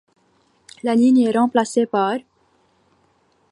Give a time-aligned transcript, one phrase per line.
[0.81, 2.15] La ligne', est remplacée par'.